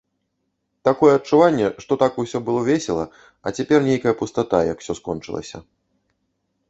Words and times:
Такое 0.87 1.09
адчуванне, 1.17 1.67
што 1.85 1.97
так 2.03 2.17
усё 2.23 2.41
было 2.47 2.61
весела, 2.71 3.05
а 3.47 3.53
цяпер 3.59 3.79
нейкая 3.89 4.17
пустата, 4.23 4.57
як 4.73 4.77
усё 4.85 4.93
скончылася. 5.05 5.57